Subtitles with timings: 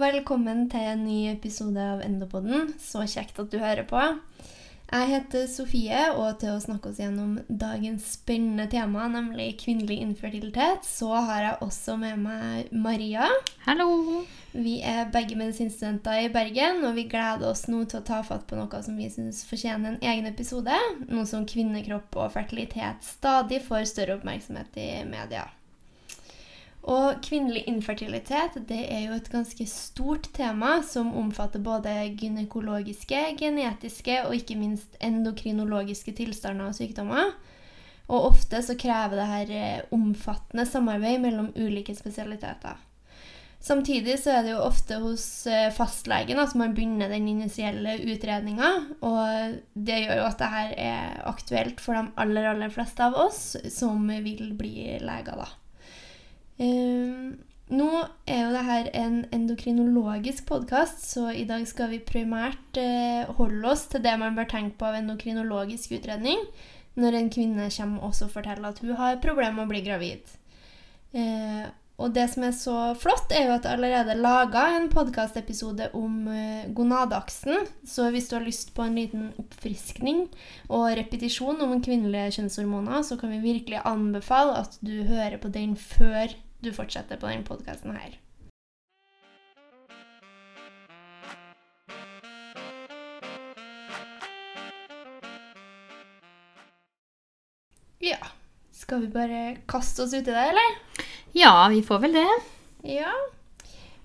[0.00, 2.70] Og velkommen til en ny episode av Endopodden.
[2.80, 4.00] Så kjekt at du hører på.
[4.00, 10.88] Jeg heter Sofie, og til å snakke oss gjennom dagens spennende tema, nemlig kvinnelig infertilitet,
[10.88, 13.28] så har jeg også med meg Maria.
[13.66, 13.90] Hallo!
[14.56, 18.48] Vi er begge medisinstudenter i Bergen, og vi gleder oss nå til å ta fatt
[18.48, 20.80] på noe som vi syns fortjener en egen episode.
[21.12, 25.50] Noe som kvinnekropp og fertilitet stadig får større oppmerksomhet i media.
[26.88, 34.22] Og kvinnelig infertilitet det er jo et ganske stort tema som omfatter både gynekologiske, genetiske
[34.24, 37.34] og ikke minst endokrinologiske tilstander og sykdommer.
[38.10, 42.80] Og ofte så krever det her eh, omfattende samarbeid mellom ulike spesialiteter.
[43.60, 48.72] Samtidig så er det jo ofte hos eh, fastlegen at man begynner den initielle utredninga.
[49.04, 53.20] Og det gjør jo at det her er aktuelt for de aller, aller fleste av
[53.28, 55.50] oss som vil bli leger, da.
[56.60, 57.38] Um,
[57.70, 57.88] nå
[58.28, 63.86] er jo dette en endokrinologisk podkast, så i dag skal vi primært eh, holde oss
[63.92, 66.42] til det man bør tenke på av endokrinologisk utredning
[66.98, 70.34] når en kvinne kommer også og forteller at hun har problemer med å bli gravid.
[71.14, 71.68] Eh,
[72.00, 76.30] og det som er så flott, er jo at jeg allerede laga en podkastepisode om
[76.32, 77.66] uh, gonadaksen.
[77.84, 80.22] Så hvis du har lyst på en liten oppfriskning
[80.72, 85.76] og repetisjon om kvinnelige kjønnshormoner, så kan vi virkelig anbefale at du hører på den
[85.76, 88.18] før du fortsetter på denne podkasten her.
[98.00, 98.16] Ja.
[98.72, 100.78] Skal vi bare kaste oss uti det, eller?
[101.36, 102.28] Ja, vi får vel det.
[102.96, 103.12] Ja.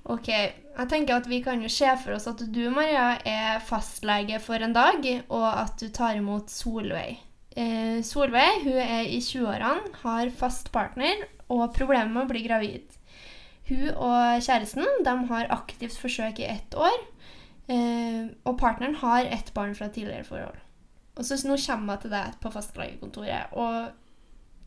[0.04, 0.28] Ok.
[0.30, 4.62] Jeg tenker at vi kan jo se for oss at du, Maria, er fastlege for
[4.62, 7.22] en dag, og at du tar imot Solveig.
[7.56, 12.96] Eh, Solveig hun er i 20-årene, har fast partner og problemer med å bli gravid.
[13.70, 16.96] Hun og kjæresten de har aktivt forsøk i ett år,
[17.68, 20.58] eh, og partneren har ett barn fra tidligere forhold.
[21.16, 23.54] Og så Nå kommer jeg til deg på fastlegekontoret.
[23.54, 23.94] og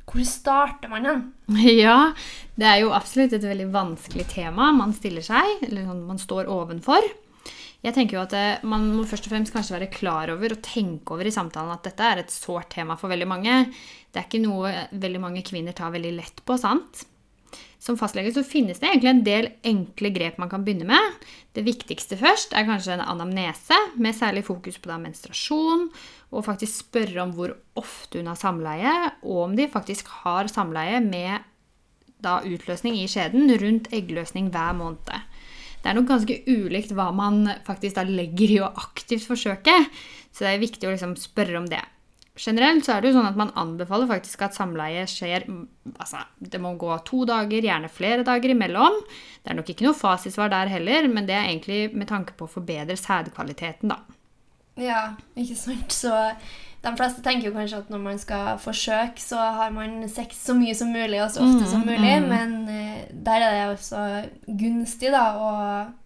[0.09, 1.25] hvor starter man hen?
[1.85, 2.15] Ja,
[2.57, 6.49] det er jo absolutt et veldig vanskelig tema man stiller seg, eller sånn man står
[6.49, 7.05] ovenfor.
[7.85, 10.65] Jeg tenker jo at eh, Man må først og fremst kanskje være klar over og
[10.67, 13.61] tenke over i samtalen at dette er et sårt tema for veldig mange.
[14.11, 16.59] Det er ikke noe veldig mange kvinner tar veldig lett på.
[16.59, 17.07] sant?
[17.79, 21.27] Som fastlege så finnes det egentlig en del enkle grep man kan begynne med.
[21.55, 25.87] Det viktigste først er kanskje en anamnese, med særlig fokus på da menstruasjon,
[26.35, 30.99] og faktisk spørre om hvor ofte hun har samleie, og om de faktisk har samleie
[31.05, 31.47] med
[32.19, 35.28] da utløsning i skjeden rundt eggløsning hver måned.
[35.89, 39.73] Det er nok ganske ulikt hva man faktisk da legger i å aktivt forsøke,
[40.29, 41.81] så det er viktig å liksom spørre om det.
[42.37, 45.47] Generelt så er det jo sånn at man anbefaler faktisk at samleie skjer
[45.95, 49.01] altså, Det må gå to dager, gjerne flere dager imellom.
[49.41, 52.45] Det er nok ikke noe fasitsvar der heller, men det er egentlig med tanke på
[52.45, 54.03] å forbedre sædkvaliteten, da.
[54.77, 55.03] Ja,
[55.41, 55.97] ikke sant.
[56.05, 56.13] Så
[56.83, 60.55] de fleste tenker jo kanskje at når man skal forsøke, så har man sex så
[60.55, 62.15] mye som mulig og så ofte mm, som mulig.
[62.23, 62.29] Mm.
[62.31, 64.05] Men uh, der er det også
[64.61, 65.51] gunstig da, å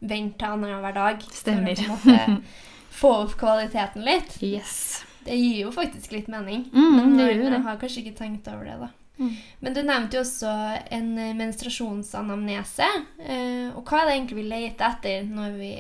[0.00, 1.28] vente til annenhver dag.
[1.36, 1.84] Stemmer.
[1.92, 2.38] For å
[3.02, 4.38] få opp kvaliteten litt.
[4.40, 5.02] Yes.
[5.26, 6.66] Det gir jo faktisk litt mening.
[6.72, 7.62] Mm, men det gjør det.
[7.68, 8.90] har kanskje ikke tenkt over det, da.
[9.20, 9.32] Mm.
[9.60, 10.52] Men du nevnte jo også
[10.96, 12.88] en menstruasjonsanamnese.
[13.20, 15.74] Uh, og hva er det egentlig vi leter etter når vi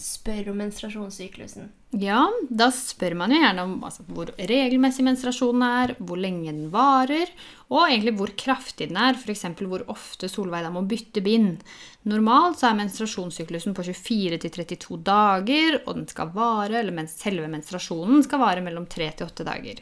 [0.00, 1.68] spør om menstruasjonssyklusen?
[1.96, 6.66] Ja, da spør man jo gjerne om altså, hvor regelmessig menstruasjonen er, hvor lenge den
[6.68, 7.30] varer,
[7.72, 9.46] og egentlig hvor kraftig den er, f.eks.
[9.62, 11.64] hvor ofte Solveig da må bytte bind.
[12.12, 18.20] Normalt så er menstruasjonssyklusen på 24-32 dager, og den skal vare, eller mens selve menstruasjonen
[18.26, 19.80] skal vare mellom 3 8 dager.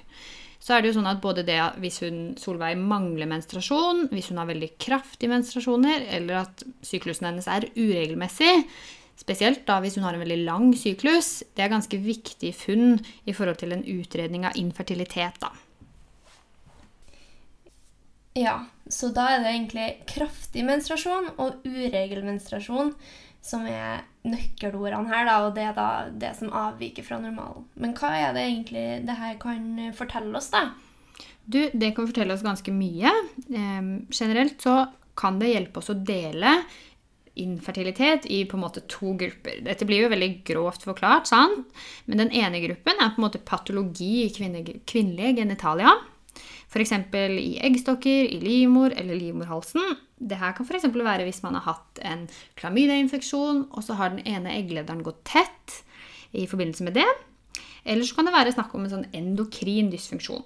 [0.62, 4.38] Så er det jo sånn at både det hvis hun, Solveig mangler menstruasjon, hvis hun
[4.40, 8.54] har veldig kraftige menstruasjoner, eller at syklusen hennes er uregelmessig,
[9.16, 11.40] Spesielt da hvis hun har en veldig lang syklus.
[11.56, 15.40] Det er ganske viktig funn i forhold til en utredning av infertilitet.
[15.40, 15.52] da.
[18.36, 18.56] Ja,
[18.92, 22.92] så da er det egentlig kraftig menstruasjon og uregel menstruasjon
[23.46, 27.64] som er nøkkelordene her, da, og det er da det som avviker fra normalen.
[27.78, 29.62] Men hva er det egentlig det her kan
[29.96, 30.66] fortelle oss, da?
[31.46, 33.12] Du, det kan fortelle oss ganske mye.
[33.46, 34.80] Eh, generelt så
[35.16, 36.58] kan det hjelpe oss å dele
[37.42, 39.60] infertilitet i på en måte to grupper.
[39.66, 41.66] Dette blir jo veldig grovt forklart, sant?
[42.06, 45.94] men den ene gruppen er på en måte patologi i kvinnelige genitalia.
[46.66, 46.92] F.eks.
[46.92, 49.96] i eggstokker, i livmor eller livmorhalsen.
[50.16, 50.88] Dette kan f.eks.
[50.92, 52.26] være hvis man har hatt en
[52.60, 55.80] klamydiainfeksjon, og så har den ene egglederen gått tett
[56.36, 57.08] i forbindelse med det.
[57.86, 60.44] Eller så kan det være snakk om en sånn endokrin dysfunksjon.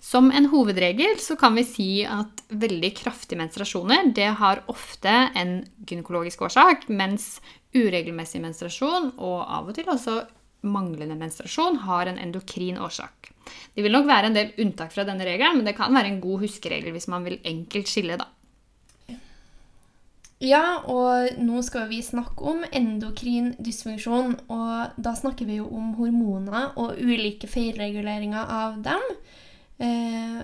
[0.00, 5.58] Som en hovedregel så kan vi si at veldig kraftige menstruasjoner det har ofte en
[5.88, 7.40] gynekologisk årsak, mens
[7.74, 10.20] uregelmessig menstruasjon og av og til også
[10.66, 13.32] manglende menstruasjon har en endokrin årsak.
[13.74, 16.22] Det vil nok være en del unntak fra denne regelen, men det kan være en
[16.22, 18.30] god huskeregel hvis man vil enkelt skille, da.
[20.42, 24.34] Ja, og nå skal vi snakke om endokrin dysfunksjon.
[24.52, 29.06] Og da snakker vi jo om hormoner og ulike feilreguleringer av dem.
[29.78, 30.42] Eh,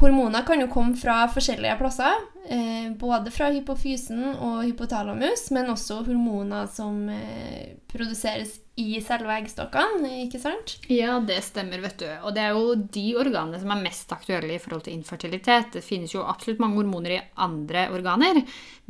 [0.00, 2.14] hormoner kan jo komme fra forskjellige plasser.
[2.48, 10.10] Eh, både fra hypofysen og hypotalamus, men også hormoner som eh, produseres i selve eggstokkene,
[10.26, 10.76] ikke sant?
[10.92, 12.08] Ja, det stemmer, vet du.
[12.28, 15.72] Og det er jo de organene som er mest aktuelle i forhold til infertilitet.
[15.78, 18.42] Det finnes jo absolutt mange hormoner i andre organer,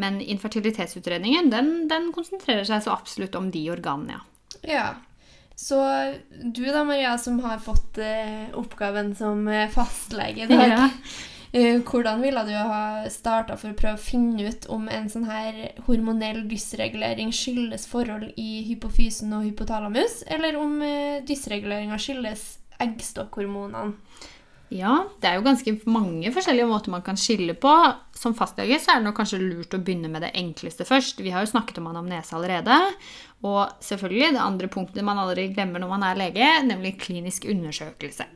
[0.02, 4.24] men infertilitetsutredningen den, den konsentrerer seg så absolutt om de organene, ja.
[4.66, 4.86] Ja.
[5.56, 5.80] Så
[6.30, 10.68] du da, Maria, som har fått eh, oppgaven som eh, fastlege i dag.
[10.68, 10.90] Ja.
[11.56, 15.24] Eh, hvordan ville du ha starta for å prøve å finne ut om en sånn
[15.24, 22.42] her hormonell dysregulering skyldes forhold i hypofysen og hypotalamus, eller om eh, dysreguleringa skyldes
[22.82, 23.94] eggstokkhormonene?
[24.74, 27.72] Ja, det er jo ganske mange forskjellige måter man kan skille på.
[28.16, 31.22] Som fastlege så er det kanskje lurt å begynne med det enkleste først.
[31.22, 32.80] Vi har jo snakket om anamnese allerede.
[33.46, 38.26] Og selvfølgelig det andre punktet man aldri glemmer når man er lege, nemlig klinisk undersøkelse.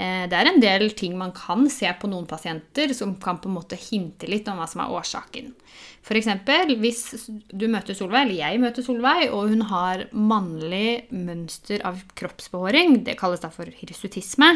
[0.00, 3.50] Eh, det er en del ting man kan se på noen pasienter som kan på
[3.50, 5.50] en måte hinte litt om hva som er årsaken.
[6.00, 6.30] F.eks.
[6.80, 7.02] hvis
[7.52, 13.18] du møter Solveig, eller jeg møter Solveig, og hun har mannlig mønster av kroppsbehåring, det
[13.20, 14.54] kalles da for hirsutisme,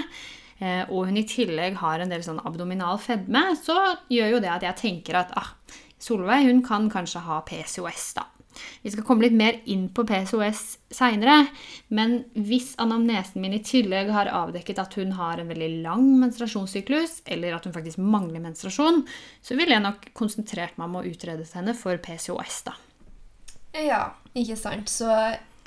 [0.62, 4.68] og hun i tillegg har en del sånn abdominal fedme, så gjør jo det at
[4.68, 5.54] jeg tenker at ah,
[6.04, 8.26] Solveig hun kan kanskje ha PCOS, da.
[8.82, 10.62] Vi skal komme litt mer inn på PCOS
[10.94, 11.48] seinere.
[11.94, 17.22] Men hvis anamnesen min i tillegg har avdekket at hun har en veldig lang menstruasjonssyklus,
[17.34, 19.02] eller at hun faktisk mangler menstruasjon,
[19.42, 22.62] så ville jeg nok konsentrert meg om å utrede henne for PCOS.
[22.68, 22.76] da.
[23.74, 24.04] Ja,
[24.38, 24.92] ikke sant.
[24.92, 25.10] Så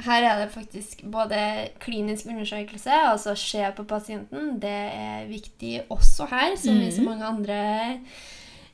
[0.05, 6.27] her er det faktisk både klinisk undersøkelse, altså se på pasienten, det er viktig også
[6.29, 7.09] her, som i så mhm.
[7.09, 7.59] mange andre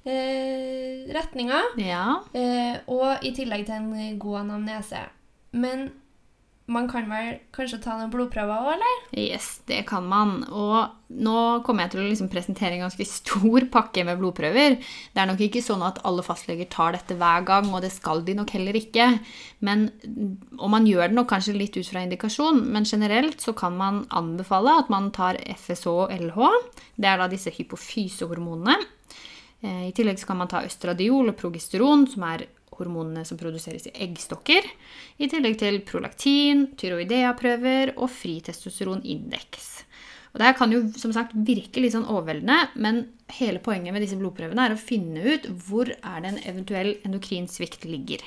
[0.06, 1.74] eh, retninger.
[1.80, 2.06] Ja.
[2.36, 5.06] Eh, og i tillegg til en god anamnese.
[5.52, 5.90] Men
[6.72, 9.00] man kan vel kanskje ta noen blodprøver òg, eller?
[9.20, 10.46] Yes, det kan man.
[10.48, 11.36] Og nå
[11.68, 14.78] kommer jeg til å liksom presentere en ganske stor pakke med blodprøver.
[14.80, 18.24] Det er nok ikke sånn at alle fastleger tar dette hver gang, og det skal
[18.24, 19.10] de nok heller ikke.
[19.68, 19.90] Men,
[20.56, 24.06] og man gjør det nok kanskje litt ut fra indikasjon, men generelt så kan man
[24.16, 26.42] anbefale at man tar FSH og LH.
[26.96, 28.80] Det er da disse hypofysehormonene.
[29.64, 32.48] Eh, I tillegg så kan man ta østradiol og progesteron, som er
[32.78, 34.68] hormonene som produseres i eggstokker.
[35.18, 39.70] I tillegg til prolaktin, tyroidea-prøver og fri testosteronindeks.
[40.34, 43.04] Og Det her kan jo som sagt virke litt sånn overveldende, men
[43.38, 47.48] hele poenget med disse blodprøvene er å finne ut hvor er det en eventuell endokrin
[47.86, 48.24] ligger.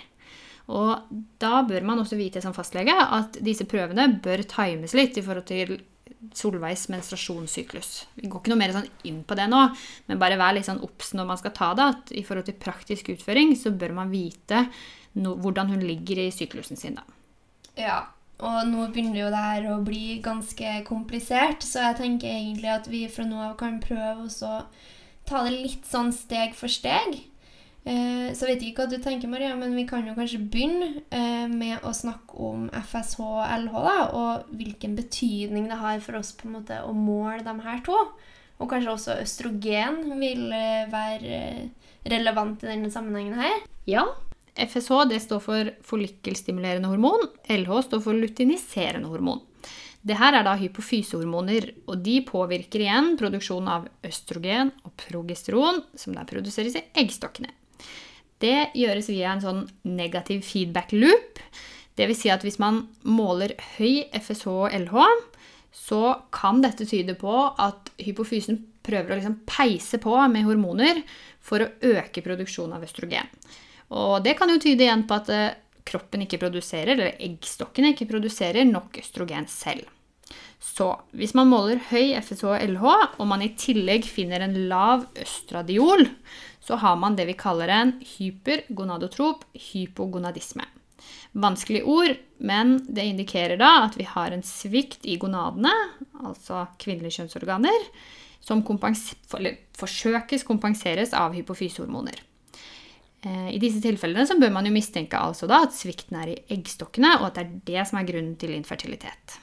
[0.69, 1.02] Og
[1.38, 5.46] Da bør man også vite som fastlege at disse prøvene bør times litt i forhold
[5.46, 5.81] til
[6.36, 7.90] Solveigs menstruasjonssyklus.
[8.14, 9.62] Vi går ikke noe mer sånn inn på det nå,
[10.06, 12.58] men bare vær litt sånn obs når man skal ta det, at i forhold til
[12.60, 14.66] praktisk utføring så bør man vite
[15.18, 16.98] no, hvordan hun ligger i syklusen sin.
[16.98, 17.06] da.
[17.76, 17.98] Ja,
[18.44, 22.90] og nå begynner jo det her å bli ganske komplisert, så jeg tenker egentlig at
[22.92, 24.58] vi fra nå av kan prøve å
[25.26, 27.22] ta det litt sånn steg for steg.
[27.87, 31.05] Eh, så jeg vet ikke hva du tenker, Maria, men vi kan jo kanskje begynne
[31.14, 36.19] eh, med å snakke om FSH og LH, da, og hvilken betydning det har for
[36.19, 38.00] oss på en måte å måle de her to.
[38.57, 41.38] Og kanskje også østrogen vil eh, være
[42.11, 43.61] relevant i denne sammenhengen her.
[43.87, 44.02] Ja.
[44.57, 47.28] FSH det står for follikkelstimulerende hormon.
[47.52, 49.45] LH står for lutiniserende hormon.
[50.07, 56.14] Det her er da hypofysehormoner, og de påvirker igjen produksjonen av østrogen og progesteron, som
[56.14, 57.50] der produseres i eggstokkene.
[58.42, 61.40] Det gjøres via en sånn negativ feedback loop.
[61.97, 62.21] Dvs.
[62.21, 65.06] Si at hvis man måler høy FSH og LH,
[65.76, 66.00] så
[66.33, 71.02] kan dette tyde på at hypofysen prøver å liksom peise på med hormoner
[71.42, 73.28] for å øke produksjonen av østrogen.
[73.97, 75.56] Og det kan jo tyde igjen på at eh,
[75.87, 79.87] kroppen ikke produserer, eller eggstokkene ikke produserer nok østrogen selv.
[80.59, 82.87] Så hvis man måler høy FSH og LH,
[83.21, 86.09] og man i tillegg finner en lav østradiol,
[86.66, 90.66] så har man det vi kaller en hypergonadotrop hypogonadisme.
[91.37, 95.73] Vanskelig ord, men det indikerer da at vi har en svikt i gonadene,
[96.25, 97.90] altså kvinnelige kjønnsorganer,
[98.40, 99.11] som kompens
[99.76, 102.23] forsøkes kompenseres av hypofysehormoner.
[103.26, 107.38] Eh, I disse tilfellene bør man mistenke altså at svikten er i eggstokkene, og at
[107.38, 109.38] det er det som er grunnen til infertilitet.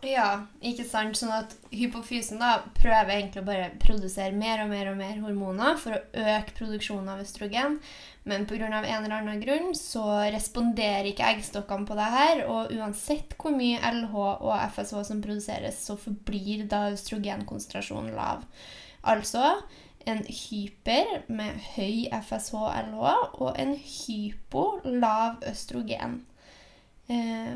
[0.00, 1.18] Ja, ikke sant?
[1.18, 5.76] Sånn at hypofysen da prøver egentlig å bare produsere mer og mer og mer hormoner
[5.80, 7.76] for å øke produksjonen av østrogen.
[8.24, 8.70] Men pga.
[8.70, 12.42] en eller annen grunn så responderer ikke eggstokkene på det her.
[12.48, 18.48] Og uansett hvor mye LH og FSH som produseres, så forblir da østrogenkonsentrasjonen lav.
[19.04, 19.58] Altså
[20.08, 23.04] en hyper med høy FSH-LH
[23.36, 26.22] og en hypo lav østrogen.
[27.10, 27.54] Eh,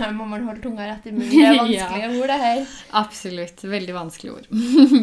[0.00, 1.30] her må man holde tunga rett i munnen.
[1.30, 2.76] Det er vanskelige ord, det her.
[3.02, 3.64] Absolutt.
[3.76, 4.46] Veldig vanskelige ord.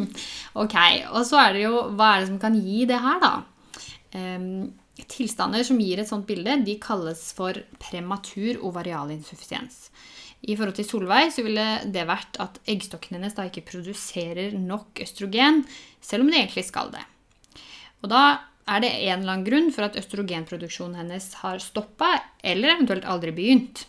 [0.66, 0.78] ok,
[1.14, 3.36] og så er det jo Hva er det som kan gi det her, da?
[4.14, 4.74] Um,
[5.10, 9.88] tilstander som gir et sånt bilde, de kalles for prematur ovarialinsuffisiens.
[10.44, 15.00] I forhold til Solveig så ville det vært at eggstokkene hennes da ikke produserer nok
[15.06, 15.64] østrogen,
[16.04, 17.02] selv om de egentlig skal det.
[18.04, 18.24] Og da
[18.68, 22.12] er det en eller annen grunn for at østrogenproduksjonen hennes har stoppa,
[22.44, 23.86] eller eventuelt aldri begynt.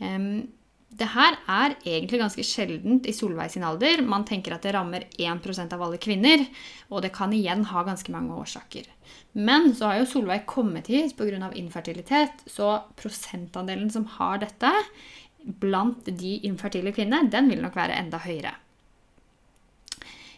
[0.00, 0.46] Um,
[0.94, 4.02] det her er egentlig ganske sjeldent i Solveig sin alder.
[4.06, 6.44] Man tenker at det rammer 1% av alle kvinner,
[6.90, 8.86] og det kan igjen ha ganske mange årsaker.
[9.34, 11.50] Men så har jo Solveig kommet hit pga.
[11.54, 14.70] infertilitet, så prosentandelen som har dette
[15.44, 18.54] blant de infertile kvinnene, den vil nok være enda høyere.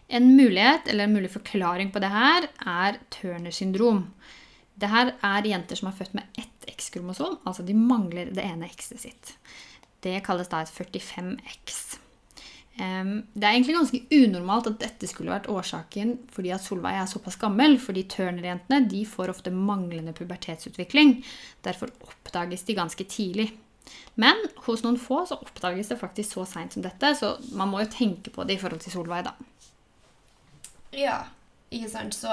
[0.09, 4.07] En mulighet, eller en mulig forklaring på det her, er Turner syndrom.
[4.75, 8.69] Det her er jenter som er født med ett X-kromosom, altså de mangler det ene
[8.71, 9.37] X-et sitt.
[10.05, 11.99] Det kalles da et 45X.
[12.77, 17.39] Det er egentlig ganske unormalt at dette skulle vært årsaken fordi at Solveig er såpass
[17.41, 17.79] gammel.
[17.81, 21.25] fordi Turner-jentene får ofte manglende pubertetsutvikling.
[21.65, 23.49] Derfor oppdages de ganske tidlig.
[24.15, 27.81] Men hos noen få så oppdages det faktisk så seint som dette, så man må
[27.81, 29.33] jo tenke på det i forhold til Solveig, da.
[30.97, 31.19] Ja,
[31.71, 32.15] ikke sant.
[32.15, 32.29] Så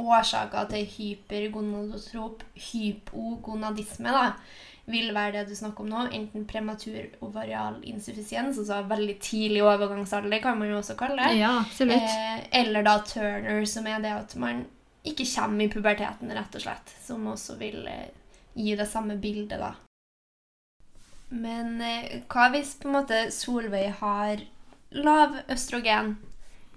[0.00, 4.32] årsaker til hypergonadotrop, hypogonadisme, da,
[4.90, 6.02] vil være det du snakker om nå.
[6.16, 11.38] Enten prematur ovarial insuffisiens, altså veldig tidlig overgangsalder, kan man jo også kalle det.
[11.40, 11.56] Ja.
[11.86, 14.64] Eh, eller da Turner, som er det at man
[15.04, 16.94] ikke kommer i puberteten, rett og slett.
[17.04, 18.12] Som også vil eh,
[18.54, 19.74] gi det samme bildet, da.
[21.34, 24.44] Men eh, hva hvis på en måte Solveig har
[24.94, 26.16] lav østrogen,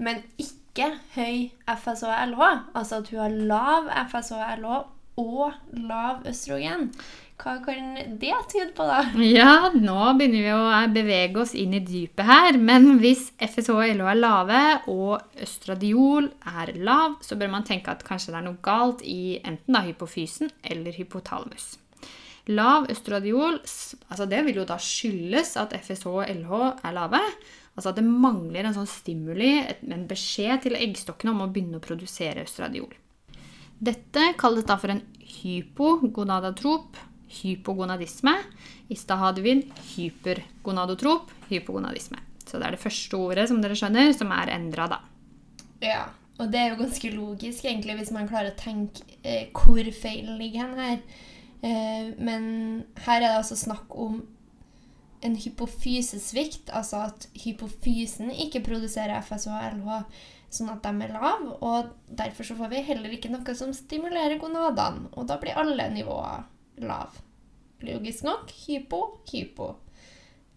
[0.02, 2.42] men ikke ikke høy FSH-LH,
[2.78, 4.76] altså at hun har lav FSH-LH
[5.18, 6.92] og lav østrogen.
[7.38, 9.00] Hva kan det tyde på, da?
[9.22, 12.58] Ja, nå begynner vi å bevege oss inn i dypet her.
[12.62, 14.62] Men hvis FSH og LH er lave,
[14.94, 19.38] og østradiol er lav, så bør man tenke at kanskje det er noe galt i
[19.42, 21.76] enten da hypofysen eller hypotalamus.
[22.48, 26.54] Lav østradiol altså det vil jo da skyldes at FSH og LH
[26.86, 27.22] er lave.
[27.78, 29.52] Altså at det mangler en sånn stimuli,
[29.86, 32.90] en beskjed til eggstokkene om å begynne å produsere østradiol.
[33.78, 36.98] Dette kalles da for en hypogonadatrop,
[37.38, 38.34] hypogonadisme.
[38.90, 42.24] I stad hadde vi en hypergonadotrop, hypogonadisme.
[42.48, 45.02] Så det er det første ordet som dere skjønner, som er endra, da.
[45.84, 46.08] Ja,
[46.42, 50.40] og det er jo ganske logisk, egentlig, hvis man klarer å tenke eh, hvor feilen
[50.42, 51.22] ligger hen her.
[51.62, 52.48] Eh, men
[53.06, 54.24] her er det altså snakk om
[55.26, 61.56] en hypofysesvikt, altså at hypofysen ikke produserer FSH og LH, sånn at de er lave.
[61.66, 65.90] Og derfor så får vi heller ikke noe som stimulerer gonadene, og da blir alle
[65.96, 66.46] nivåer
[66.84, 67.26] lave.
[67.86, 69.76] Logisk nok hypo, hypo.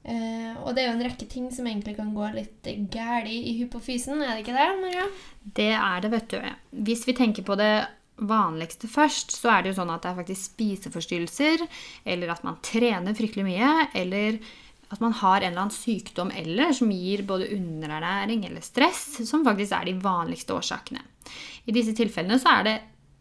[0.01, 3.59] Eh, og det er jo en rekke ting som egentlig kan gå litt galt i
[3.59, 5.09] hypofysen, er det ikke det, Maria?
[5.61, 6.39] Det er det, vet du.
[6.89, 7.75] Hvis vi tenker på det
[8.29, 11.65] vanligste først, så er det jo sånn at det er faktisk spiseforstyrrelser,
[12.05, 14.41] eller at man trener fryktelig mye, eller
[14.91, 19.47] at man har en eller annen sykdom eller som gir både underernæring eller stress, som
[19.47, 21.03] faktisk er de vanligste årsakene.
[21.71, 22.77] I disse tilfellene så er det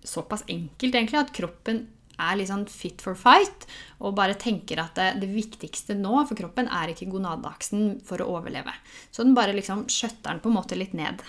[0.08, 1.84] såpass enkelt egentlig at kroppen
[2.20, 3.68] er litt sånn fit for fight
[4.04, 8.32] og bare tenker at det, det viktigste nå for kroppen er ikke gonadaksen for å
[8.40, 8.74] overleve.
[9.12, 11.22] Så den bare liksom skjøtter den på en måte litt ned.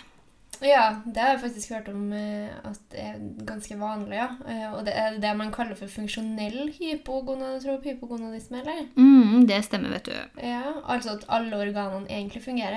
[0.63, 4.17] Ja, det har jeg faktisk hørt om eh, at det er ganske vanlig.
[4.19, 4.29] ja.
[4.47, 8.85] Eh, og det er det man kaller for funksjonell hypogonadotrop hypogonadisme, eller?
[8.97, 10.41] Mm, det stemmer, vet du.
[10.43, 12.77] Ja, Altså at alle organene egentlig fungerer,